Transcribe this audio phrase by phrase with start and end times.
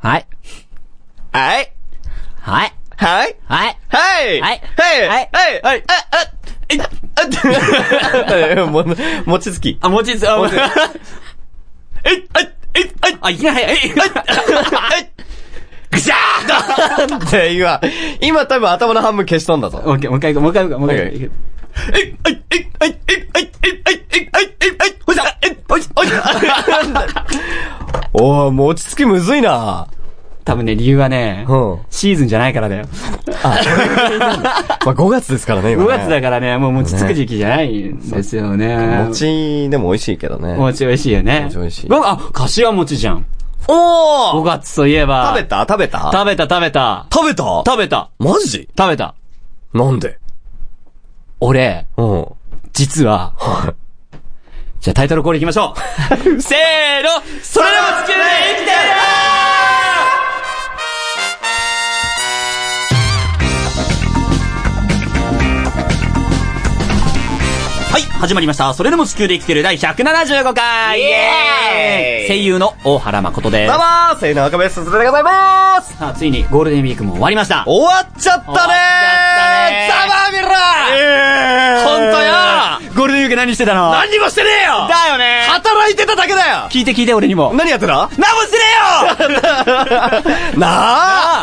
[0.00, 0.26] はい。
[1.32, 1.72] はい。
[2.40, 2.72] はい。
[2.96, 3.36] はい。
[3.46, 3.76] はい。
[3.88, 4.40] はい。
[4.40, 4.60] はいはい。
[4.78, 5.60] はいはい。
[5.62, 5.84] はい。
[5.86, 6.16] あ、あ、
[6.68, 6.78] え、
[8.60, 8.84] あ、 も、
[9.26, 9.78] 餅つき。
[9.80, 12.40] あ、もちつ、あ、もちえい、あ、
[12.74, 13.90] えい、あい、あ、いきなり、えい、
[15.90, 17.80] ぐしゃーって 今、
[18.20, 19.82] 今多分頭の半分消しとんだぞ。
[19.84, 21.48] もう一回、もう一回行こう、もう一回行こう、もう一回行こう。
[21.96, 26.08] えい、あい、えい、あい、えい、あい、えい、あい、えい、あい、えい、あい、ほいさ、えい、ほい、ほい。
[28.20, 29.88] おー、餅つきむずいな。
[30.44, 31.78] 多分ね、理由はね、うん。
[31.90, 32.86] シーズンじゃないからだよ。
[33.44, 35.98] まあ5月ですからね、今5ね。
[35.98, 39.04] 月だからね、もう餅つく時期じゃないんですよね。
[39.08, 40.54] 餅でも美味しいけどね。
[40.54, 41.42] 餅美味しいよね。
[41.44, 43.26] 餅美味しい僕あ、柏餅じゃん。
[43.66, 45.34] 5おー月といえば。
[45.36, 45.66] 食べた？
[45.68, 46.10] 食べた？
[46.10, 47.06] 食べた食べた。
[47.12, 47.42] 食べた？
[47.66, 48.10] 食べた。
[48.18, 48.68] マジ？
[48.76, 49.14] 食べた。
[49.74, 50.18] なんで？
[51.40, 52.26] 俺、うん。
[52.72, 53.74] 実は、は
[54.80, 55.78] じゃあタイトルコール行きましょう。
[56.40, 57.10] せーの、
[57.42, 58.22] それでも地球で
[58.56, 59.47] 生きてる
[67.90, 68.74] はい、始まりました。
[68.74, 71.00] それでも地球で生きてる第175回。
[71.00, 72.28] イエーイ。
[72.28, 73.70] 声優の大原誠です。
[73.70, 73.84] どうも。
[73.84, 75.96] ーせいの赤ベストでございます。
[75.96, 77.64] さあ、ついにゴールデンウィークも終わりました。
[77.66, 78.56] 終わっちゃったねー。
[78.56, 78.68] 終わっちゃった
[79.72, 79.88] ねー。
[79.88, 80.48] ざまみろ
[81.00, 82.34] えほんとよ。
[82.94, 83.90] ゴールデンウィーク何してたの？
[83.92, 84.86] 何にもしてねえよ。
[84.88, 86.68] だよね働いてただけだよ。
[86.70, 87.54] 聞いて聞いて俺にも。
[87.54, 88.10] 何やってた？
[88.18, 88.64] 何もしてね
[89.20, 90.58] えよ。
[90.60, 90.66] な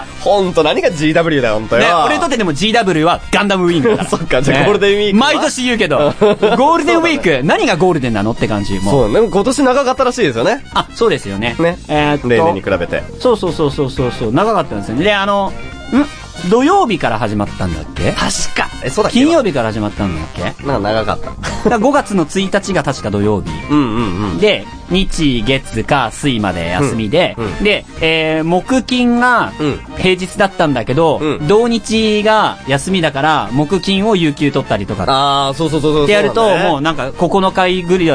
[0.01, 0.05] あ。
[0.21, 1.81] ほんと何が GW だよ、ほんとよ。
[1.81, 4.09] ね、俺にとってでも GW はガンダムウィングだから。
[4.17, 5.33] そっかじゃあゴールデンウィークは？
[5.33, 6.13] 毎年言うけど、
[6.58, 8.80] ゴールデンウィーク、何がゴールデンなのって感じ。
[8.80, 8.83] もう。
[8.83, 10.64] そう、でも今年長かったらしいですよね。
[10.73, 11.55] あ、そうですよね。
[11.59, 11.78] ね。
[11.88, 12.30] えーっと。
[12.30, 13.03] 例年に比べて。
[13.19, 15.03] そうそうそうそうそうそう、長かったんですよね。
[15.03, 15.52] で、あの、
[15.94, 16.25] ん？
[16.50, 18.11] 土曜日から始まったんだっけ？
[18.11, 18.19] 確
[18.55, 18.69] か。
[18.83, 19.19] え、そうだっけ？
[19.19, 20.41] 金曜日から始まったんだっけ？
[20.66, 21.19] なんか長かっ
[21.64, 21.69] た。
[21.69, 23.50] ら5月の1日が確か土曜日。
[23.72, 24.38] うんうんうん。
[24.38, 36.03] で、日、月、火、水まで休みで、うんうんで、えー、木、金がうん平日だったんだけど、うん土日が休みだから、木、金を有給取ったりとかあー、そうそうそうそう。
[36.03, 38.13] ってやると、もううなんか9日ぐりゅ、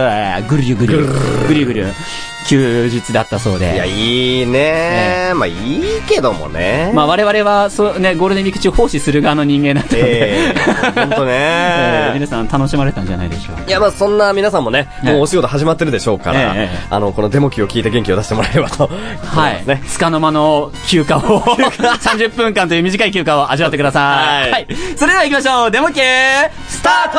[0.49, 1.07] ぐりゅぐりゅ、
[1.49, 1.87] ぐりゅぐりゅ、
[2.47, 3.75] 休日だったそうだね。
[3.75, 3.91] いや、で。
[3.91, 6.93] いいねまあ、いいけどもね。
[6.95, 13.63] まあ我々は、そうね、ゴールデンウィーク中奉仕する側の人間だったので、ええほんとね えー皆さん楽しまれたんじゃないでしょうか。
[13.67, 16.55] いや、まあそんな皆ささんもね、ねもうお仕事始まってるでしょうから、
[16.91, 18.91] あの、このデモ機を聞いて元気を出してもらえればと。
[19.25, 19.67] はい。
[19.67, 19.83] ね。
[19.87, 24.51] つかの間の休暇を、30 分間という短い休暇を味わってください。
[24.53, 25.71] はいそれでは行きましょう。
[25.71, 26.03] デモ系、
[26.69, 27.19] スタート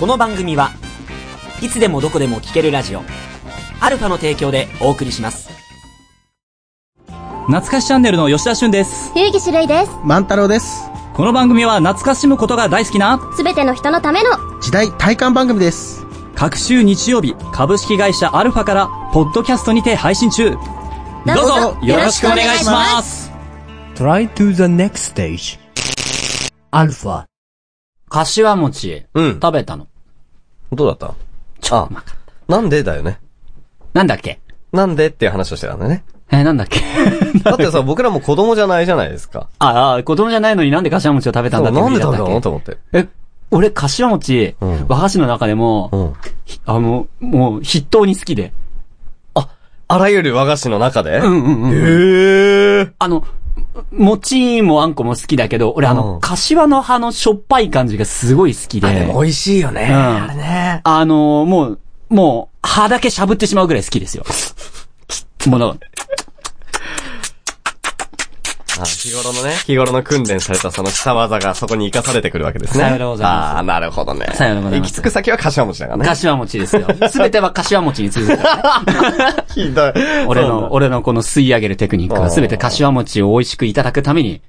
[0.00, 0.72] この番組は、
[1.62, 3.02] いつでもどこでも聞けるラジオ、
[3.80, 5.48] アルファの提供でお送りします。
[7.46, 9.12] 懐かしチャンネルの吉田俊です。
[9.14, 9.90] 冬木種類です。
[10.04, 10.90] 万太郎です。
[11.14, 14.30] この番組は懐かしむことが大好きなすべての人のための
[14.60, 16.04] 時代体感番組です。
[16.34, 20.50] 各週日曜日株式会社アルファからポッドキャストにて配信中。
[20.50, 20.56] ど
[21.32, 23.30] うぞよろしくお願いします。
[23.94, 25.58] Try to the next stage.
[26.70, 27.24] Alpha.
[28.10, 29.86] 柏餅、うん食べたの。
[30.72, 31.14] どうだった？
[31.70, 31.88] あ、
[32.48, 33.18] なんでだよね？
[33.92, 34.40] なんだっけ？
[34.72, 36.04] なんでっていう話をしてたんだよね。
[36.30, 36.80] えー、なんだっけ？
[37.44, 39.48] だってさ、僕らも子供じゃないじゃないですか。
[39.58, 42.40] ああ、子供じゃないのになんで柏餅を食べたんだってなんで食べたの？
[42.40, 42.76] と思って。
[42.92, 43.08] え、
[43.50, 46.12] 俺、柏餅、うん和菓子の中でも、うん。
[46.44, 48.52] ひあの、もう、筆頭に好きで。
[49.34, 49.48] あ、
[49.88, 51.18] あらゆる和菓子の中で？
[51.18, 51.72] うんうんうん。
[51.72, 52.92] へえ。
[52.98, 53.24] あの、
[53.92, 58.86] 餅もあんこも好きだけど、俺あうの、ん柏の葉のしょっぱい感じがすごい好きで。
[58.86, 59.88] あ、でも美味しいよね。
[59.90, 60.80] うんあれね。
[60.84, 61.78] あの、もう、
[62.08, 64.24] もう、葉だけしゃぶってしまうぐらい好きですよ。
[65.46, 65.86] もうなんか
[66.25, 66.25] あ
[68.84, 72.84] 日頃のね、日頃の訓練されたその下技がそこに活かされてくるわけですね。
[72.84, 74.26] さようでございますああ、なるほどね。
[74.34, 76.04] さようでございます行き着く先は柏餅だからね。
[76.06, 76.86] 柏餅ですよ。
[77.10, 79.34] すべては柏餅に続くからね。
[79.54, 79.92] ひどい。
[80.26, 84.40] 俺の、俺のこの吸い上げるテクニックはすべて柏餅を美味しくいただくために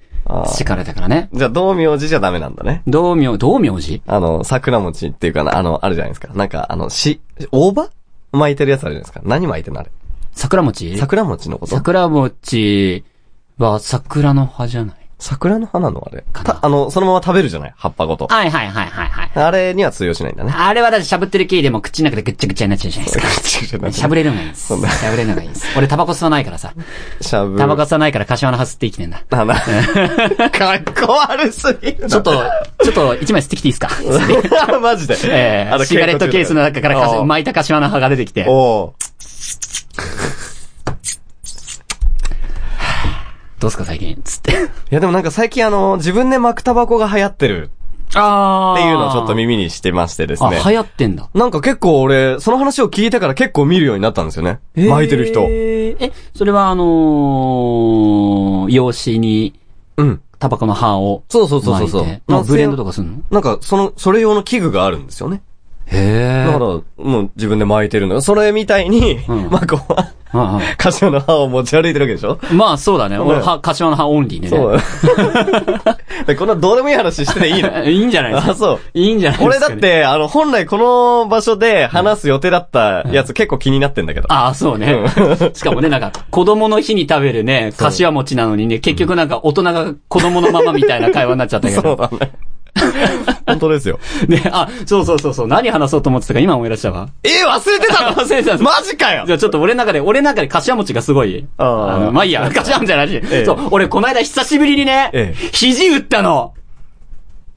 [0.45, 1.29] 培われたからね。
[1.33, 2.81] じゃあ、道明寺じゃダメなんだね。
[2.87, 4.01] 道明、道明寺？
[4.07, 6.29] あの、桜餅っていうかな、あの、あるじゃないですか。
[6.33, 7.21] なんか、あの、し、
[7.51, 7.89] 大葉？
[8.33, 9.21] 巻いてるやつあるじゃないですか。
[9.23, 9.89] 何巻いてんのあれ？
[10.33, 10.97] 桜餅？
[10.97, 11.75] 桜餅のこと？
[11.75, 13.03] 桜餅
[13.57, 16.23] は桜の葉じゃない桜の花のあれ。
[16.31, 17.73] た、あの、そのまま食べるじゃない？
[17.75, 18.27] 葉っぱごと。
[18.27, 19.31] はいはいはいはいはい。
[19.33, 20.53] あれには通用しないんだね。
[20.55, 23.91] あれはだってしゃぶってる系でも口の中でぐっちゃぐちゃになっちゃうじゃないですか。
[23.91, 24.67] しゃぶれるのがいいです。
[24.67, 25.65] しゃぶれるのがいいです。
[25.75, 26.71] 俺タバコ吸わないからさ。
[27.19, 27.57] しゃぶ。
[27.57, 29.23] タバコ吸わないから柏の葉吸って生きてんだ。
[29.31, 29.55] あな、
[30.51, 32.09] かっこ悪すぎるな。
[32.09, 32.31] ちょっと、
[32.83, 33.89] ちょっと一枚吸ってきていいですか？
[34.79, 35.17] マジで。
[35.31, 38.45] えー、シガレットケースの中から巻いた柏の葉が出てきて。
[38.47, 38.93] おう
[43.59, 44.21] どうすか最近？
[44.23, 44.51] つって。
[44.53, 44.55] い
[44.91, 47.71] やでもなんか最近あの、自分で巻くタバコが流行ってる
[48.15, 50.61] あっていうのをちょっと耳にしてましてですあ、ね。
[50.63, 51.27] 流行ってんだ。
[51.33, 54.59] なんか結構俺、その話を聞いてから結構見るようになったんですよね。
[54.75, 55.45] 巻いてる人。
[55.49, 59.59] えそれはあのー、用紙に、
[59.97, 60.21] うん。
[60.39, 62.01] タバコの葉をそうそうそうそうそ
[62.37, 63.17] うブレンドとかすんの？
[63.31, 65.41] なんか、その、それ用の器具があるんですよね。
[65.91, 66.81] へだから、も
[67.21, 68.21] う自分で巻いてるのよ。
[68.21, 72.37] それみたいに、うんマコは、あ柏の葉を持ち歩いてるわけでしょ？
[72.51, 73.17] まあそうだね。
[73.17, 74.57] 俺、は、柏の葉オンリーでね。
[74.57, 74.77] そう。
[76.27, 77.83] でこんなどうでもいい話してていいの？
[77.85, 78.51] いいんじゃないですか。
[78.51, 78.79] あ、そう。
[78.93, 79.79] いいんじゃないですか、俺だっ。
[79.79, 84.27] て、あの、本来この場所で話す予定だったやつ結構気になってんだけど。
[84.31, 85.05] ああ、そうね。
[85.53, 91.95] しかもね、なんか、子供の日に食べるね、柏餅なのにね、結局なんか大人が子供のままみたいな会話になっちゃったけそうど。
[91.95, 92.31] だね。
[93.45, 93.99] 本当ですよ。
[94.27, 97.09] ね、あ、そうそうそうそう、何話そうと思ってたか今思い出したわ。
[97.23, 98.15] え忘れてたの？
[98.15, 101.45] 忘れてたマジかよじゃあちょっと俺の中で、俺の中で柏餅がすごい。
[101.57, 103.15] あーのまあいいや、 柏餅じゃないし。
[103.15, 106.53] ええそう、俺この間久しぶりにね、ええ肘打ったの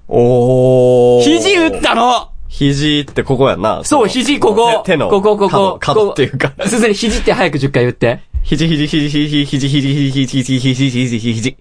[0.09, 1.23] おー。
[1.23, 3.83] 肘打ったの肘ってここやんな。
[3.85, 4.83] そう、肘ここ。
[4.85, 5.09] 手手の。
[5.09, 5.79] ここ、ここ。
[5.81, 6.53] 角角っていうか。
[6.67, 8.21] すずに肘って早く10回言って。
[8.43, 11.57] 肘肘肘肘肘肘肘肘肘肘肘肘肘。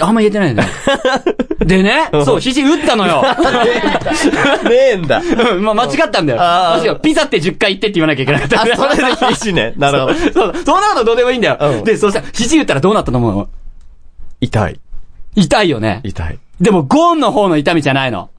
[0.00, 0.66] あんま言えてないね。
[1.60, 3.22] でね、そう、肘打ったのよ。
[4.64, 5.20] ねえんだ。
[5.52, 6.38] う んまあ、間違ったんだよ。
[6.40, 7.00] あー間違う。
[7.00, 8.62] ピザって10回言ってって言わなきゃいけなかった。
[8.62, 9.74] あ、それで肘ね。
[9.76, 10.14] なるほど。
[10.14, 11.58] そう、そんなことどうでもいいんだよ。
[11.60, 13.34] うんで、そうしたら、肘打ったらどうなったと思う？
[13.34, 13.48] の
[14.40, 14.80] 痛い。
[15.36, 16.00] 痛いよね。
[16.04, 16.38] 痛い。
[16.60, 18.30] でも、ゴンの方の痛みじゃないの。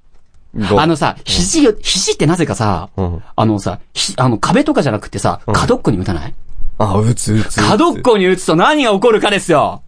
[0.69, 6.33] ごあのさ、肘よ、肘ってなぜかさ、うんあのさ、ひあの、壁とかじゃなくてさ、角っこに打たない？
[6.77, 7.61] あ、打つ打つ。
[7.61, 9.81] 角っこに打つと何が起こるかですよ。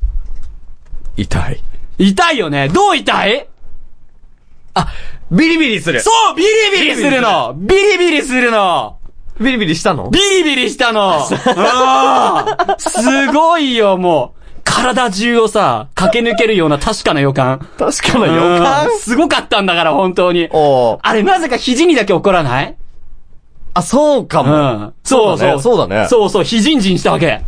[1.17, 1.63] 痛い。
[1.97, 2.69] 痛いよね。
[2.69, 3.47] どう痛い？
[5.31, 8.97] ビリビリするそうビリビリするのビリビリするの
[9.39, 10.09] ビリビリしたの？
[10.11, 11.25] ビリビリしたのうん
[12.77, 14.41] すごいよ、もう。
[14.63, 17.59] 体中をさ、駆け抜けるような確かな予感。
[17.77, 18.33] 確かな予
[18.63, 18.87] 感？
[18.87, 20.49] うんすごかったんだから、本当に。
[21.01, 22.75] あれ、なぜか肘にだけ起こらない？
[23.73, 24.57] あ、そうかうも。
[24.57, 24.93] ん。
[25.03, 25.61] そうそう。
[25.61, 26.07] そうだね。
[26.09, 27.41] そうそう、非人人したわけ。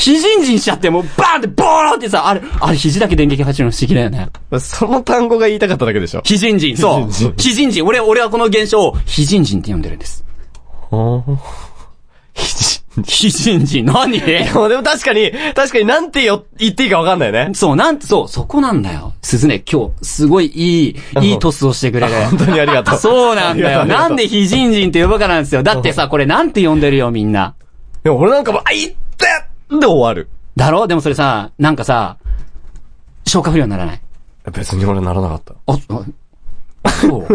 [0.00, 4.28] 非人人しちゃって、もうバーンってボーンってさ、あれ、あれ肘だけ電撃走るの不思議だよね。
[4.58, 6.22] その単語が言いたかっただけでしょ。
[6.24, 7.12] 非人人、そう。
[7.12, 7.84] 非人人非人人。
[7.86, 10.24] 俺、俺はこの現象を非人人って呼んでるんです。
[13.04, 13.84] 非人人。
[13.84, 14.18] 何？
[14.20, 17.50] でもでも確かに、確かになんてよ言っていいかわかんないね。
[17.54, 19.12] そう、なんて、そう、そこなんだよ。
[19.20, 22.14] 鈴ね、今日、すごいいい、いいトスをしてくれる。
[22.30, 22.98] 本当にありがとう。
[22.98, 23.84] そうなんだよ。
[23.84, 25.62] なんで非人人って呼ぶかなんですよ。
[25.62, 27.54] だってさ、これなんて呼んでるよ、みんな。
[28.02, 28.96] でも俺なんかもう、あ、いって
[29.78, 30.28] で終わる？
[30.56, 30.86] だろ？
[30.86, 32.16] でもそれさ、なんかさ、
[33.26, 34.00] 消化不良にならない？
[34.52, 35.54] 別に俺ならなかった。
[35.66, 36.04] あ、あ、
[36.84, 37.26] あそう。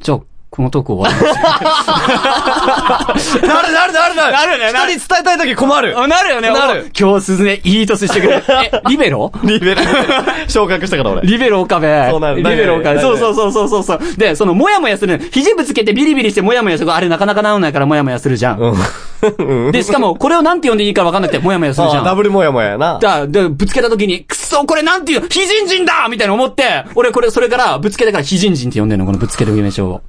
[0.00, 0.20] じゃあ、
[0.54, 3.40] このトーク終わります。
[3.40, 5.98] なるなるなるなるなるね人に伝えたいとき困る。
[5.98, 6.52] あなるよね。
[6.52, 8.44] なるお今日鈴ね、いいトスしてくれる。
[8.72, 9.32] え、リベロ？
[9.42, 9.88] リベラル。
[10.46, 11.22] 昇格したから俺。
[11.22, 11.86] リベロ岡部。
[12.08, 13.00] そうなるリベロ岡部。
[13.00, 13.98] そうそうそうそうそうそう。
[14.16, 15.18] で、その、もやもやする。
[15.32, 16.94] 肘ぶつけてビリビリしてもやもやする。
[16.94, 18.60] あれなかなか治んないからもやもやするじゃん。
[18.60, 19.72] うん。
[19.72, 22.02] で、しかも、これをなんて呼んでいいかわかんなくて、もやもやするじゃん。
[22.02, 23.00] あダブルモヤモヤやな。
[23.00, 30.00] だ、で、ぶつけた時に、くそ、これなんていう、非人人だみたいな思って、俺これ、それから、ぶつけたから非人人って呼んでんの、このぶつける名称を。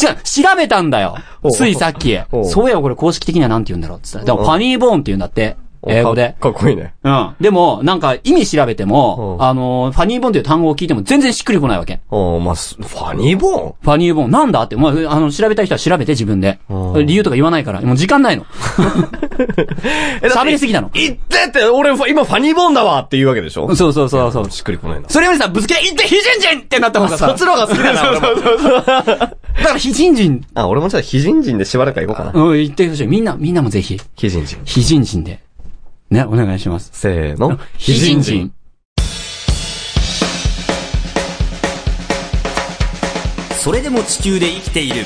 [0.00, 1.16] 違う、調べたんだよ
[1.50, 2.18] ついさっき。
[2.44, 4.36] そういや、これ公式的にはなんて言うんだろうって言ったら。
[4.36, 5.56] でも、ファニーボーンって言うんだって。
[5.86, 6.34] 英語で。
[6.40, 6.94] かかっこいいね。
[7.04, 7.34] うん。
[7.40, 12.00] でも、なんか、意味調べても、うんあの、ファニーボーンっていう単語を聞いても全然しっくりこないわけ。
[12.10, 13.74] おまあ、すファニーボーン？
[13.80, 17.02] ファニーボーン、なんだって、まあ、あの、調べたい人は調べて自分でう。
[17.02, 18.44] ん理由とか言わないから、もう時間ないの。
[20.22, 20.90] え喋りすぎたの。
[20.94, 23.74] 言ってって、俺今ファニーボーンだわって言うわけでしょ？
[23.76, 24.50] そうそうそうそう。
[24.50, 25.08] しっくりこないな。
[25.08, 27.28] それよりさ、ぶつけ、いって非人人ってなった方がさ。
[27.28, 28.26] そっちの方が好きだな、俺も。
[28.78, 32.32] だから非人人、あ、俺もじゃあ非人人でしばらく行こうかな。
[32.34, 33.06] うん、言ってほしい。
[33.06, 34.58] みんな、みんなもぜひ、非人人。
[34.64, 35.40] 非人人で。
[36.10, 36.90] ね、お願いします。
[36.94, 37.58] せーの。
[37.76, 38.52] 非人人。。
[43.60, 45.04] それでも地球で生きている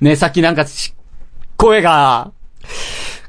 [0.00, 0.94] ね、さっきなんかし、
[1.58, 2.32] 声が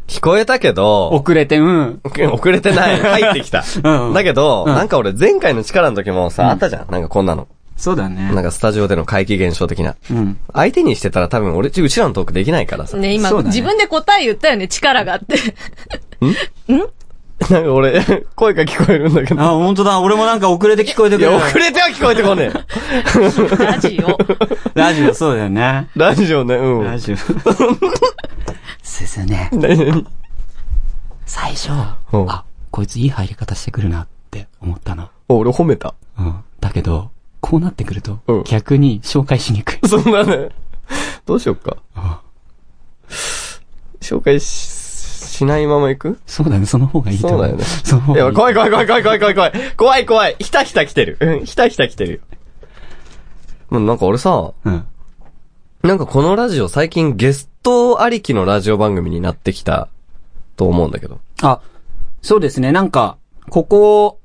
[0.07, 2.01] 聞こえたけど、遅れて、うん。
[2.31, 2.99] 遅れてない。
[2.99, 3.63] 入ってきた。
[3.83, 6.91] うんだけど、うんなんか俺前回の力の時もさ、あったじゃん。
[6.91, 7.47] なんかこんなの。
[7.75, 9.95] そうだねなんかスタジオでの怪奇現象的な。
[10.11, 10.39] うん。
[10.53, 12.97] 相手にしてたら多分俺、うちらのトークできないからさ。
[12.97, 15.35] ね、今、ね自分で答え言ったよね、力があって。
[17.49, 18.01] なんか俺、
[18.35, 19.41] 声が聞こえるんだけど。
[19.41, 19.99] あ、本当だ。
[19.99, 21.37] 俺もなんか遅れて聞こえていや、くる。
[21.47, 23.65] 遅れては聞こえてこねえ。
[23.65, 24.17] ラジオ。
[24.79, 25.89] ラジオ、そうだよね。
[25.95, 26.85] ラジオね、うん。
[26.85, 27.17] ラジオ。
[28.81, 29.75] すずね、何？
[29.77, 30.03] 々
[31.25, 31.71] 最初、
[32.11, 35.09] うんあ、こいついい入り方してくるなって思ったの。
[35.29, 35.95] お俺褒めた。
[36.17, 36.35] うん。
[36.59, 37.11] だけど、
[37.53, 39.79] こうなってくるとうん、逆に紹介しにくい。
[39.87, 40.49] そんなね。
[41.23, 41.77] どうしよっか。
[44.01, 46.19] 紹介し、しないまま行く？
[46.25, 47.39] そうだね、その方がいいと思う。
[47.41, 47.63] そうだよね。
[47.63, 48.33] その方がいい。
[48.33, 49.53] 怖い怖い怖い怖い怖い怖い怖い。
[49.77, 50.35] 怖い怖い。
[50.39, 51.17] ひたひた来てる。
[51.19, 52.19] うん、ひたひた来てるよ。
[53.69, 54.85] もうなんか俺さ、うん。
[55.83, 59.89] なんかこのラジオ最近ゲストありきのラジオ番組になってきた
[60.55, 61.19] と思うんだけど。
[61.43, 61.61] あ、
[62.23, 63.17] そうですね、なんか、
[63.51, 64.19] ここ、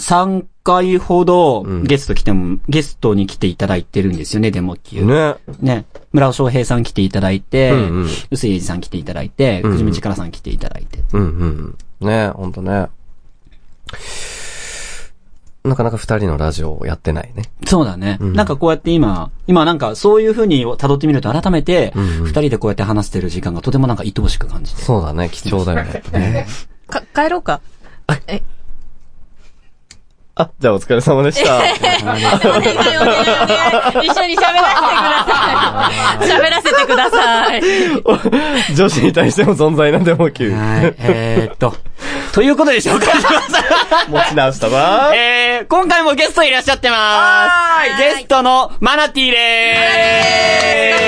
[0.00, 5.02] 3回ほどんゲスト来ても、ゲストに来ていただいてるんですよね、デモ級。
[5.02, 5.36] ね。
[5.60, 5.86] ね。
[6.12, 10.98] 村尾翔平さん来ていただいて、うんうん臼井英二さん来ていただいて、うんくじみちからさん来ていただいて。
[11.14, 12.06] うんうんうん。
[12.06, 12.88] ねほんとね。
[15.64, 17.44] なかなか二人のラジオをやってないね。
[17.66, 18.18] そうだね。
[18.20, 24.82] んなんかこうやって今、今なんかそういう風に辿ってみると改めて、うんうん二人でこうやって話してる時間がとてもなんか愛おしく感じて。
[24.82, 26.46] そうだね、貴重だよね。
[26.88, 27.62] か、帰ろうか。
[28.26, 28.42] え、
[30.40, 31.56] あ、じゃあお疲れ様でした。
[31.58, 33.14] お願いお願いお願
[34.04, 34.06] い。
[34.06, 35.56] 一緒に喋らせてくださ
[36.22, 36.28] い。
[36.30, 38.74] 喋らせてください。
[38.76, 40.52] 女子に対しても存在なんでも級。
[40.52, 40.94] はい。
[41.00, 41.74] えー、っと、
[42.32, 43.48] ということで紹介します。
[44.08, 45.10] 持ち直したわ。
[45.12, 47.48] えー、今回もゲストいらっしゃってま
[47.96, 47.98] す。
[47.98, 50.98] ゲストのマナティーでー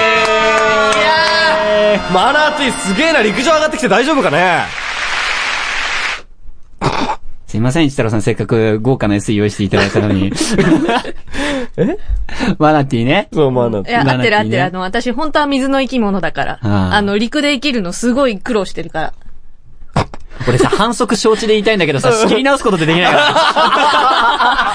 [1.98, 2.12] す。
[2.12, 4.64] マナーティーすげえな、陸上上がってきて大丈夫かね？
[7.50, 10.32] すいません、一太郎さん、せっかく豪華な SE 用意していただいたのに。
[11.76, 11.98] え？
[12.60, 13.26] マナティーね。
[13.32, 14.64] そう、マナーティーね合ってる合ってる。
[14.66, 16.58] あの、私本当は水の生き物だから。
[16.62, 19.12] あああの、陸で生きるのすごい苦労してるから。
[20.48, 23.22] 俺さ、反則承知で言いたいんだけどさ、仕切り直すことってできないから。
[23.34, 24.74] は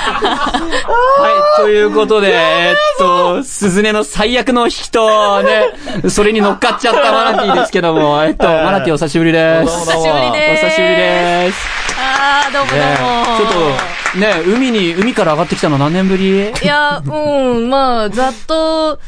[1.59, 9.73] い、ということで、えーっと、鈴音の最悪の引きと、ね、それに乗っかっちゃったマナティーですけども、えっと、マナティーお久しぶりです。
[9.73, 10.65] お久しぶりおです。
[10.65, 11.84] 久しぶりです。
[11.97, 13.37] あー、どうもどうねも。
[13.37, 13.51] ちょっ
[14.13, 16.49] と、ね、海に、海から上がってきたの何年ぶり？
[16.49, 18.99] いや、うん、まあ、ざっと、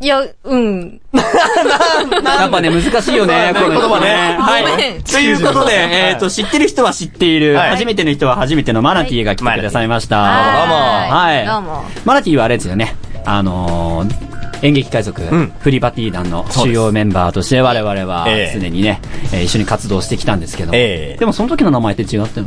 [0.00, 1.00] いや、うん。
[1.14, 5.02] やっぱね、難しいよね、この言葉ねはい。
[5.04, 10.18] ということで、えっと、知ってる人は知っている、はい初めての人は初めてのマナティーが来てくださいました。
[10.18, 11.46] はい。
[11.46, 11.84] どうも。
[12.04, 12.96] マナティはあれですよね。
[13.24, 19.00] あのー演劇海賊、んフリバティ団の主要メンバーとして我々はええ常にね、
[19.32, 22.46] えー一緒に活動してきたんですけど、ええでもその時の名前って違ったよ。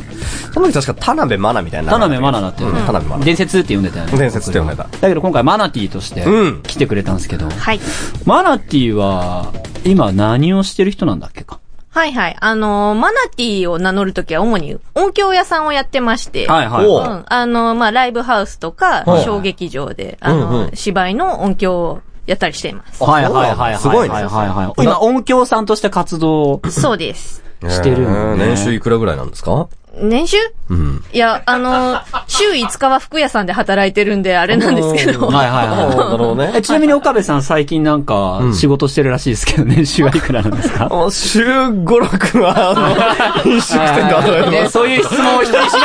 [0.52, 1.90] その時確か田辺マナみたいな。
[1.92, 2.80] 田辺マナだったよね。
[2.80, 3.24] 田辺マナ。
[3.24, 4.18] 伝説って呼んでたよね。
[4.18, 7.80] 伝説って呼んでただけど今回マナティとしてうん来てくれたんですけど、はい。
[8.24, 9.52] マナティは
[9.84, 11.60] 今何をしてる人なんだっけか？
[11.90, 12.36] はいはい。
[12.40, 16.46] あのーマナティを名乗るときは主に音響屋さんをやってまして。
[16.46, 16.86] はいはい。
[16.86, 17.24] おううん。
[17.26, 23.02] あのーまあ、ライブハウスとかはい、小劇場で、あのーうんうん芝居の音響をやったりしています。
[23.02, 23.78] はいはいはいはい。
[23.78, 24.82] すごいねはいはいはい。
[24.82, 27.42] 今音響さんとして活動そうです。
[27.68, 29.68] してるんだねえー年収いくらぐらいなんですか？
[29.98, 30.36] 年収？
[30.68, 31.02] うん。
[31.10, 35.26] いや、あのー週5日は服屋さんで働いてるんで、あれなんですけど。
[35.28, 35.88] はいはいはい。
[35.96, 36.60] なるほどね え、。
[36.60, 40.90] ちなみに岡部さん最近なんかん仕事してるらしいですけど、 年収はいくらなんですか？
[41.10, 44.72] 週5、6は、あの、飲食店で働いてねます。
[44.72, 45.80] そういう質問を人にしない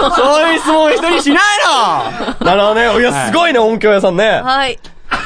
[0.00, 1.38] のそういう質問を人にしない
[2.40, 3.00] のなるほどね。
[3.00, 4.40] いや、すごいね、音響屋さんね。
[4.42, 4.76] はい。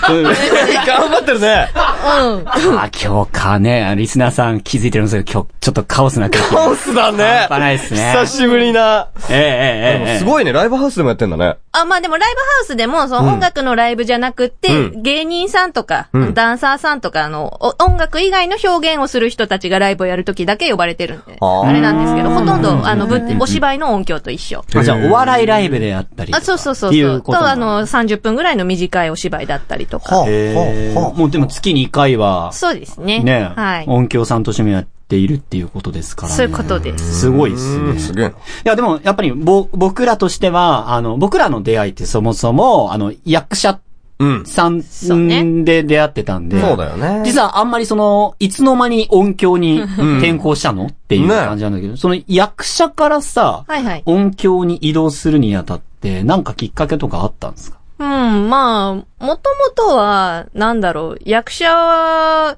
[0.02, 1.68] 頑張ってるね。
[1.74, 2.78] うん。
[2.78, 6.48] あ、今日かね、リスナーさん気づいてるんですけど、今日ちょっとカオスな感じ。
[6.48, 7.46] カオスだね。
[7.48, 8.12] 半ないっすね。
[8.12, 9.08] 久しぶりな。
[9.30, 10.18] ええええ。
[10.18, 11.56] すごいね、ライブハウスでもやってんだね。
[11.72, 21.36] あ、まあでもライブハウスでも、その音楽のライブじゃなくて、芸人さんとか、ダンサーさんとかの、音楽以外の表現をする人たちがライブをやるときだけ呼ばれてるんで。
[21.40, 23.08] あれなんですけど、ほとんど、あの、
[23.40, 24.64] お芝居の音響と一緒。
[24.74, 26.34] あ、じゃあお笑いライブであったり。
[26.34, 26.94] あ、そうそうそう。
[26.94, 27.22] そう。
[27.22, 30.24] と、あの、30分ぐらいの短いお芝居だったりとか。
[30.24, 33.20] もうでも月に1回は、そうですね。
[33.22, 33.84] ね、はい。
[33.86, 36.36] 音響さんとしてもやっているっていうことですからね。
[36.36, 37.20] そういうことです。
[37.20, 37.98] すごいっすね。
[37.98, 38.30] すげえな。
[38.30, 43.80] いや、でも、やっぱり、ぼ、僕らとしては、あの、僕らの出会いってそもそも、あの、役者
[44.20, 44.44] うん。
[44.46, 47.22] さんそうねで出会ってたんで、そうだよね。
[47.24, 54.02] 実はあんまりその、いつの間に音響に転校したのっていう感じなんだけど、その役者からさ、はいはい。
[54.06, 57.77] 音響に移動するにあたって、なんかきっかけとかあったんですか？
[57.98, 59.38] うん、まあ、もとも
[59.74, 62.56] とは、なんだろう、役者は、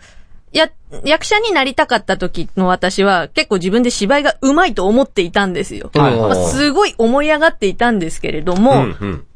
[0.52, 0.70] や、
[1.04, 5.90] 役者になりたかった時の私は、結構自分で芝居が上手いと思っていたんですよ。
[5.94, 9.26] はいまあ、すごい思い上がっていたんですけれども、うんうん。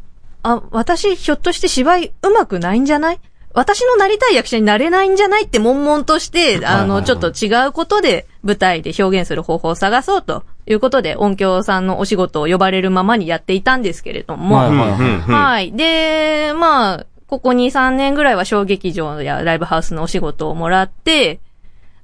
[0.43, 3.21] あ、私ひょっとして芝居上手くないんじゃない？
[3.55, 5.45] 私のなりたい役者になれないんじゃない？
[5.45, 15.73] って悶々として、あの、ちょっと違うことで舞台で表現する方法を探そうということで音響さんのお仕事を呼ばれるままにやっていたんですけれども、はいはい。
[15.73, 21.41] で、まあ、ここ2、3年ぐらいは小劇場やライブハウスのお仕事をもらって、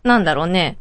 [0.03, 0.77] なんだろうね。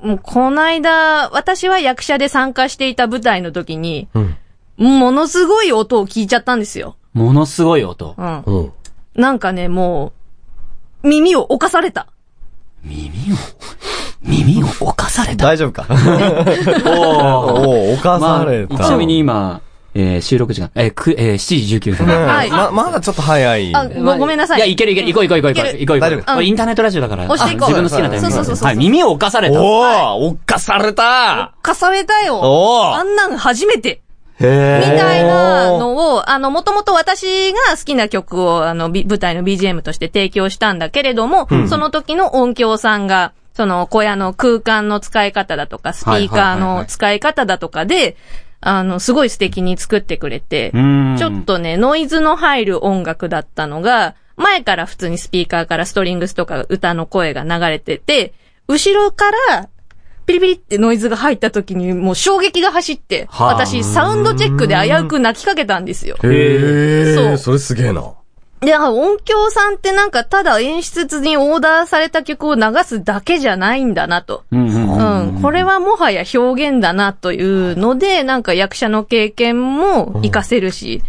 [0.00, 4.36] もう、この間、私は役者で参加していた舞台の時に、うん
[4.78, 6.96] ものすごい音を聞いちゃったんですよ。
[7.12, 8.14] ものすごい音。
[8.16, 8.42] うん。
[8.42, 8.72] うん。
[9.16, 10.12] なんかね、も
[11.02, 12.06] う、耳を侵された。
[12.84, 13.36] 耳を？
[14.22, 15.46] 耳を侵された。
[15.46, 15.86] 大丈夫か？
[15.90, 18.74] おーおお、犯された。
[18.74, 19.60] まあちなみに今、
[19.94, 22.26] えー収録時間、えーく、えー7時19分。
[22.26, 23.74] はいま、まだちょっと早い。
[23.74, 24.58] あ、ごごめんなさい。
[24.58, 25.06] いや、いけるいける。
[25.08, 25.68] 行こう行こう行こう行こう。
[25.68, 26.10] いける行こう行こう。
[26.10, 27.24] 大丈夫これインターネットラジオだから。
[27.24, 29.60] 押していこうあ自分の好きなタイミングでそうそうそうそうはい、耳を侵された。
[29.60, 29.66] お
[30.24, 32.40] お犯されたかされたよ。
[32.42, 34.00] おーあんなん初めて。
[34.40, 48.16] へみたいなのを、あの、もともと私が好きな曲を、あの、び舞台の BGM として提供したんだけれども、その時の音響さんが、その小屋の空間の使い方だとか、スピーカーの使い方だとかで、
[48.60, 58.32] あの、すごい素敵に作ってくれて、うんちょっとね、ノイズの入る音楽だったのが、前から普通にスピーカーからストリングスとか歌の声が流れてて、
[58.68, 59.68] 後ろから、
[60.24, 66.16] ピリピリってノイズが入った時にもう衝撃が走って、はあ私サウンドチェックで危うく泣きかけたんですよ。
[66.22, 67.14] へえ。
[67.16, 68.17] そうそれすげえな。
[68.60, 74.44] で、あ音響さんってなんかただ演出にオーダーされた曲を流すだけじゃないんだなと。
[74.50, 75.42] うんうんうん。
[75.42, 81.02] これはもはや表現だなというので、なんか役者の経験も活かせるし、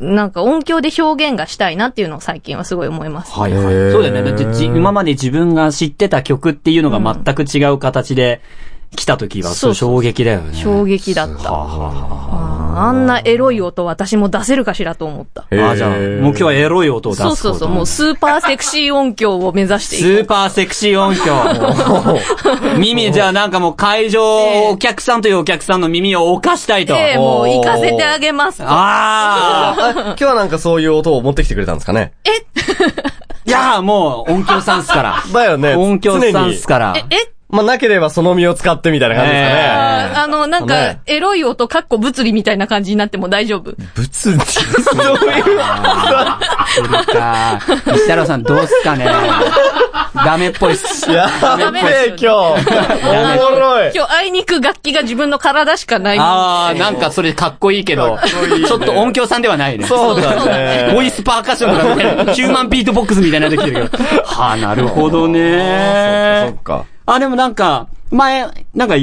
[0.00, 3.32] なんか音響で表現がしたいなっていうのを最近はすごい思います。
[3.32, 3.62] はいはい。
[3.92, 4.22] そうだよね。
[4.22, 8.42] だってじ今まで自分が知ってた曲っていうのが全く違う形で
[8.94, 10.54] 来た時は、そう衝撃だよね。
[10.56, 11.50] 衝撃だった。
[12.78, 15.42] あんなエロい音私も出せるかしらと思った。
[15.42, 20.04] ああ、じゃあ、もう今日はエロい音を出すそうそうそう、もうスーパーセクシー音響を目指していく。
[20.04, 21.32] スーパーセクシー音響。
[22.78, 26.94] 耳、じゃあなんかもう会場、ええお客さんというお客さんの耳を犯したいと。
[26.94, 28.64] ええもう行かせてあげますと。
[28.64, 29.76] ああ。
[29.78, 32.12] あ 今日はなんかそういう音を持ってきてくれたんですかね？
[33.46, 35.22] いやーもう音響さんっすから。
[35.32, 35.74] だよね。
[35.76, 36.94] 音響さんっすから。
[36.96, 37.04] え、
[37.56, 39.60] まあ、なければその身を使ってみたいな感じですかね。
[39.60, 39.66] え
[40.16, 43.72] ああの、なんかね、エロい音、かっこ物理みたいな感じになっても大丈夫。
[43.72, 44.12] 物理。
[44.12, 45.18] そういう。
[45.18, 45.26] そ
[46.82, 47.60] れか？
[47.86, 49.08] 石太郎さんどうっすかね？
[50.24, 51.10] ダメっぽいっす。
[51.10, 51.28] や
[51.72, 52.26] べえ、今日。
[52.26, 53.92] おもろい。
[53.94, 56.18] 今日、あいにく楽器が自分の体しかない。
[56.20, 59.86] あー、なんかそれかっこいいけど、かっこいいねちょっと音響さんではないね。
[59.86, 60.92] そうだね。
[60.94, 64.04] ボイスパーカッションとかみたいな、ヒューマンビートボックスみたいなのできてるけど。
[64.24, 66.84] はあ、なるほどねそっか。
[67.06, 68.94] あ、でもなんか、前、なんか、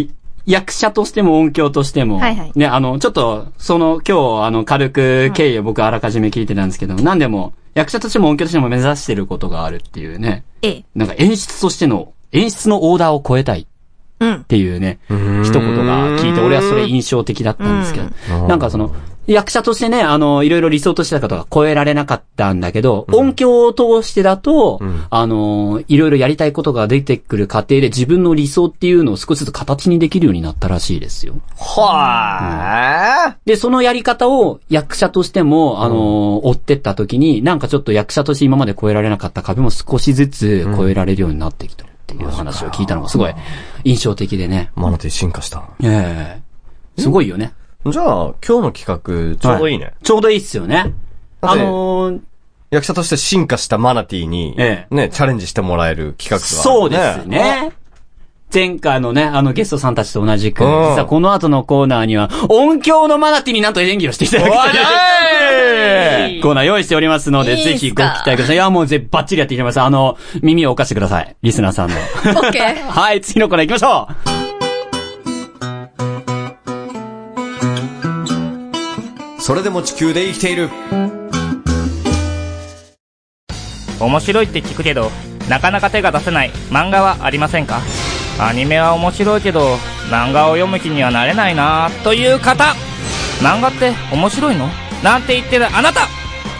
[0.46, 2.52] 役者としても音響としても、はいはい。
[2.56, 10.86] ね、あの、ちょっと、その、今日、あの、軽く経緯を僕あらかじめ聞いてたんですけど、なんでも、役者としても音響としても目指してることがあるっていうね、ええ。
[10.96, 13.62] なんか演出としての、演出のオーダーを超えたい。
[13.62, 13.68] うん
[14.32, 14.46] っ。
[14.46, 15.00] ていうね、
[15.44, 18.94] 一言が聞いて、俺はそれ印象的だったんですけど、なんかその、
[19.26, 31.36] 役者としてね、あの、いろいろ理想としてたことが超えられなかったんだけど、音響を通してだと、あの、いろいろやりたいことが出てくる過程で自分の理想っていうのを少しずつ形にできるようになったらしいですよ。
[31.56, 43.34] はで、そのやり方を役者としても、あの、追ってった時に、なんかちょっと役者として今まで超えられなかった壁も少しずつ超えられるようになってきたっていう話を聞いたのがすごい
[43.84, 44.72] 印象的でね。
[44.76, 44.80] ぁ。
[44.80, 45.64] マナティ進化した。
[45.82, 46.42] え
[46.98, 47.54] えすごいよね。
[47.86, 49.94] じゃあ、今日の企画、ちょうどいいね。
[50.04, 50.94] ちょうどいいっすよね。
[51.42, 52.22] あのー
[52.74, 57.28] 役者として進化したマナティに、ええね、チャレンジしてもらえる企画が、そうです。
[57.28, 57.72] ね。
[58.54, 66.40] 前回のね、あのゲストさんたちと同じく、うん実はこの後のコーナーには、音響のマナティになんと演技をしていただきたい。
[66.42, 68.56] コーナー用意しておりますので、ぜひご期待ください。
[68.56, 69.82] いや、もうぜ、バッチリやっていきます。
[69.82, 71.36] あの、耳をお貸してください。
[71.42, 71.96] リスナーさんの。
[71.96, 72.00] オ
[72.44, 72.84] ッケー。
[72.92, 74.08] はい、次のコーナー行きましょ
[79.40, 80.70] それでも地球で生きている。
[84.00, 85.12] 面白いって聞くけど
[85.50, 87.80] なかなか手が出せない漫画はありませんか？
[88.40, 89.76] アニメは面白いけど
[90.10, 92.76] 漫画を読む気にはなれないなという方。
[93.42, 94.70] 漫画って面白いの？
[95.04, 96.08] なんて言ってるあなた。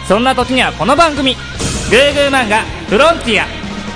[0.06, 1.34] そんな時にはこの番組
[1.90, 3.46] 「グーグー漫画フロンティア」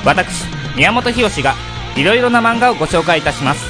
[0.05, 1.55] 私宮本浩が
[1.97, 3.65] いろいろな漫画をご紹介いたします。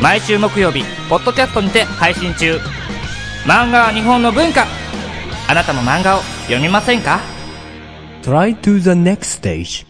[0.00, 2.60] 毎週木曜日ポッドキャストにて配信中。
[3.46, 4.66] 漫画は日本の文化。
[5.48, 7.20] あなたも漫画を読みませんか
[8.22, 9.86] ？Try to the next stage.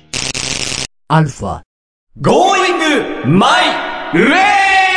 [1.10, 1.67] Alpha.
[2.20, 2.80] Going
[3.26, 4.87] My Way!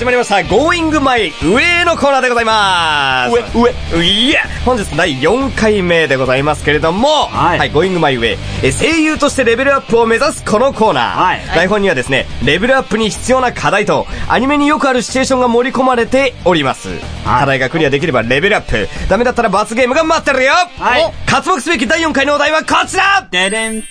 [0.00, 0.36] 始まりました。
[0.36, 3.34] Going My Way のコーナーでございます。
[3.54, 4.02] 上、上。
[4.02, 8.38] いや、本日第4回目でございますけれども、はい Going My Way。
[8.62, 11.22] え声優としてレベルアップを目指すこのコーナー。
[11.22, 16.88] はい台本にはですね、レベルアップに必要な課題と、アニメによくあるシチュエーションが盛り込まれております。
[17.26, 18.88] 課題がクリアできればレベルアップ。
[19.10, 23.84] ダメだったら罰ゲームが待ってるよはいお活目すべき第4回のお題はこちらででん。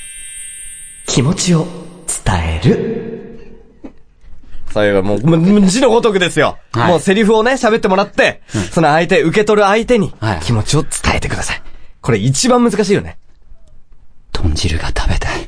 [1.05, 1.67] 気持ちを
[2.25, 3.18] 伝える。
[4.73, 6.57] そういう、もう、もう字のごとくですよ。
[6.73, 11.61] はいもうセリフをね、喋ってもらって、その相手、受け取る相手にはい、気持ちを伝えてください。
[12.01, 13.17] これ一番難しいよね。
[14.31, 15.38] 豚汁が食べたい。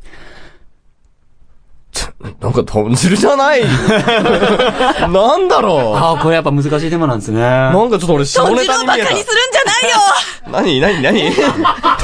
[2.39, 3.63] なんか豚汁じゃない？
[5.09, 7.39] なんだろああ、これやっぱ難しいテーマなんですね。
[7.39, 9.97] うなんかちょっと俺下豚ネ汁をバカタにするんじゃないよ。
[10.45, 10.51] た。
[10.61, 10.79] 何？
[10.81, 11.01] 何？
[11.01, 11.31] 何？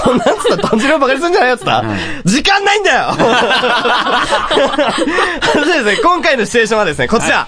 [0.05, 1.83] どんなんつった豚汁をバカにするんじゃないやつだ、
[2.25, 3.13] 時間ないんだよ。
[5.53, 7.47] そうですね、今回のシチュエーションはですね、こちら。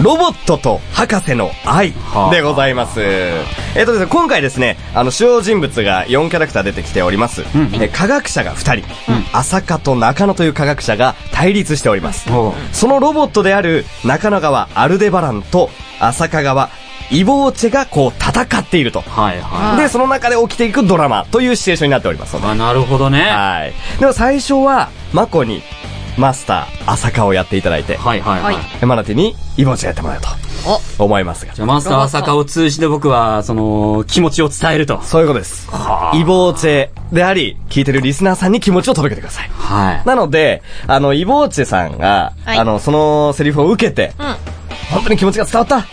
[0.00, 1.92] ロボットと博士の愛
[2.30, 3.00] でございます。
[3.02, 3.44] え
[3.82, 7.44] っとですね、今回ですね、あの、主要人物が4キャラクター出てきております。
[7.74, 8.86] え科学者が2人、
[9.32, 12.26] 浅香と中野という科学者が対立しております。
[12.72, 16.70] そのロボットである中野側アルデバランと浅香側
[17.10, 19.02] イボーチェがこう戦っていると。
[19.02, 22.46] はいはで、その中で起きていくドラマというシチュエーションになっておりますので。
[22.48, 22.50] い。
[22.52, 23.30] あ、なるほどね。
[23.30, 23.74] はい。
[24.00, 25.62] でも最初は、マコに、
[26.18, 28.56] マスター、浅香をやっていただいて、はいはいはい。
[28.80, 30.28] でマナティに、イボーチェやってもらうと。
[30.98, 31.54] 思いますが。
[31.54, 35.00] じゃあマスター朝香を通じて僕は、その、気持ちを伝えると。
[35.02, 35.68] そういうことです。
[36.14, 39.50] イボーチェであり、聞いてるリスナーさんに気持ちを届けてください。
[39.52, 40.06] はい。
[40.06, 44.36] なので、あの、イボーチェさんが、はいあの、そのセリフを受けて、うん。
[44.92, 45.84] 本当に気持ちが伝わった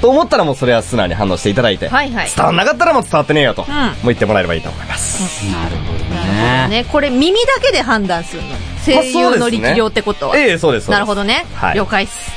[0.00, 5.46] と思ったらもうそれは素直に反応していただいて、はいはい伝わんなかったらもう伝わってねえよと、んもう言ってもらえればいいと思います。
[5.52, 6.68] なるほどね。
[6.68, 8.48] ね、これ耳だけで判断するの。
[8.84, 10.36] 声優の力量ってことは。
[10.36, 10.90] ええそうです、そうです。
[10.90, 11.46] なるほどね。
[11.54, 12.30] はい了解っす。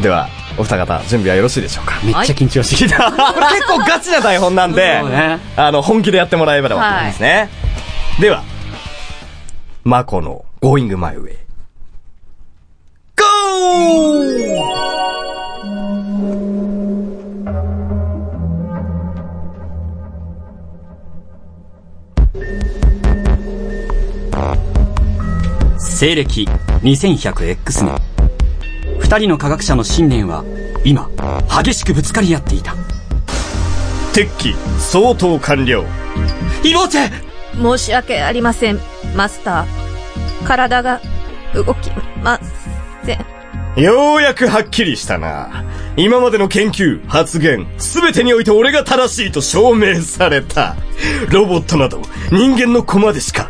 [0.00, 1.96] では、お二方、準備はよろしいでしょうか？
[2.02, 3.12] めっちゃ緊張してきた。
[3.12, 7.48] これ結構ガチな台本なんで、ねあの、本気でやってもらえればと思いますね。
[8.20, 8.42] では、
[9.84, 11.36] マコの Going My Way。
[13.16, 13.24] GO!
[26.02, 26.48] 西暦
[26.82, 27.96] 2100X 年。
[28.98, 30.42] 二人の科学者の信念は、
[30.84, 31.08] 今、
[31.48, 32.74] 激しくぶつかり合っていた。
[34.12, 35.84] 鉄器、相当完了。
[36.64, 37.08] イボーチェ
[37.78, 38.80] 申し訳ありません、
[39.14, 40.44] マスター。
[40.44, 41.00] 体が
[41.54, 42.40] 動きま
[43.04, 43.80] せん。
[43.80, 45.64] ようやくはっきりしたな。
[45.96, 50.74] 今までの研究、発言、すべてにおいて俺が正しいと証明された。
[51.30, 53.48] ロボットなど、人間の駒でしか、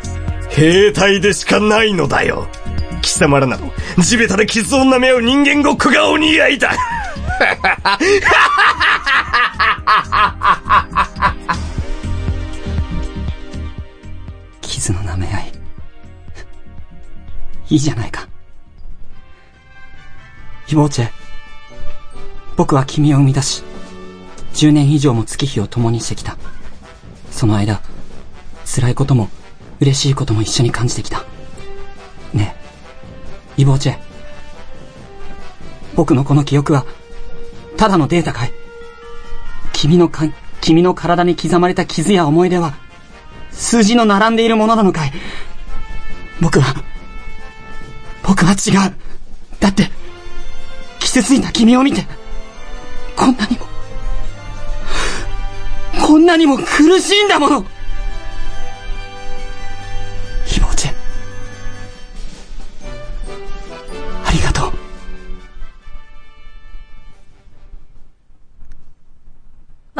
[0.55, 2.49] 兵隊でしかないのだよ。
[3.01, 6.71] 貴様らなど、地べたで傷を舐め合う人間ごっこがお似合いだ。
[14.61, 15.53] 傷の舐め合い。
[17.71, 18.29] いいじゃないか。
[20.69, 21.11] イボーチェ。
[22.57, 23.63] 僕は君を生み出し、
[24.55, 26.37] 10年以上も月日を共にしてきた。
[27.31, 27.81] その間、
[28.65, 29.31] 辛いことも、
[29.83, 31.25] 嬉しいことも一緒に感じてきた。
[32.33, 32.55] ね
[33.59, 33.99] え、イボーチェ。
[35.97, 36.87] 僕のこの記憶は、
[37.77, 38.53] ただのデータかい？
[39.73, 40.25] 君のか、
[40.61, 42.75] 君の体に刻まれた傷や思い出は、
[43.51, 45.13] 数字の並んでいるものなのかい？
[46.41, 46.77] 僕は、
[48.23, 48.95] 僕は違う。
[49.59, 49.91] だって、
[51.01, 52.07] 傷ついた君を見て、
[53.17, 53.67] こんなにも、
[56.07, 57.65] こんなにも苦しいんだもの